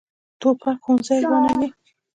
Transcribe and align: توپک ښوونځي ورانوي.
توپک 0.39 0.77
ښوونځي 0.83 1.19
ورانوي. 1.29 1.67